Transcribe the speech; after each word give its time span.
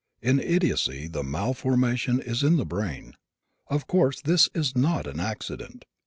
In 0.19 0.39
idiocy 0.39 1.05
the 1.07 1.21
malformation 1.21 2.19
is 2.19 2.41
in 2.41 2.57
the 2.57 2.65
brain. 2.65 3.13
Of 3.67 3.85
course 3.85 4.19
this 4.19 4.49
is 4.55 4.75
not 4.75 5.05
an 5.05 5.19
accident. 5.19 5.85